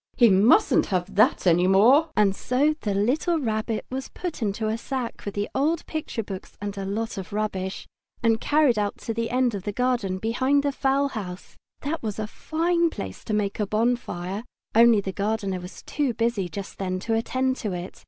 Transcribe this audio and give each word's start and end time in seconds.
He 0.17 0.29
mustn't 0.31 0.87
have 0.87 1.13
that 1.13 1.45
any 1.45 1.67
more!" 1.67 2.09
Anxious 2.15 2.15
Times 2.15 2.17
And 2.17 2.35
so 2.35 2.75
the 2.81 2.95
little 2.99 3.39
Rabbit 3.39 3.85
was 3.91 4.09
put 4.09 4.41
into 4.41 4.67
a 4.67 4.75
sack 4.75 5.23
with 5.25 5.35
the 5.35 5.47
old 5.53 5.85
picture 5.85 6.23
books 6.23 6.57
and 6.59 6.75
a 6.75 6.85
lot 6.87 7.19
of 7.19 7.31
rubbish, 7.31 7.85
and 8.23 8.41
carried 8.41 8.79
out 8.79 8.97
to 8.97 9.13
the 9.13 9.29
end 9.29 9.53
of 9.53 9.61
the 9.61 9.71
garden 9.71 10.17
behind 10.17 10.63
the 10.63 10.71
fowl 10.71 11.09
house. 11.09 11.55
That 11.81 12.01
was 12.01 12.17
a 12.17 12.25
fine 12.25 12.89
place 12.89 13.23
to 13.25 13.35
make 13.35 13.59
a 13.59 13.67
bonfire, 13.67 14.43
only 14.73 15.01
the 15.01 15.13
gardener 15.13 15.59
was 15.59 15.83
too 15.83 16.15
busy 16.15 16.49
just 16.49 16.79
then 16.79 16.99
to 17.01 17.13
attend 17.13 17.57
to 17.57 17.73
it. 17.73 17.99